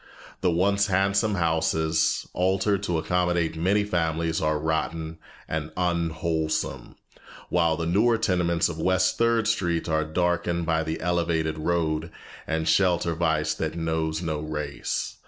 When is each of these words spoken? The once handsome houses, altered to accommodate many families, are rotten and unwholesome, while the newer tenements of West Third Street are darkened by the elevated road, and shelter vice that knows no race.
The 0.39 0.49
once 0.49 0.87
handsome 0.87 1.35
houses, 1.35 2.27
altered 2.33 2.81
to 2.81 2.97
accommodate 2.97 3.55
many 3.55 3.83
families, 3.83 4.41
are 4.41 4.57
rotten 4.57 5.19
and 5.47 5.71
unwholesome, 5.77 6.95
while 7.49 7.77
the 7.77 7.85
newer 7.85 8.17
tenements 8.17 8.67
of 8.67 8.79
West 8.79 9.19
Third 9.19 9.47
Street 9.47 9.87
are 9.87 10.03
darkened 10.03 10.65
by 10.65 10.81
the 10.83 10.99
elevated 11.01 11.59
road, 11.59 12.09
and 12.47 12.67
shelter 12.67 13.13
vice 13.13 13.53
that 13.53 13.75
knows 13.75 14.23
no 14.23 14.39
race. 14.39 15.17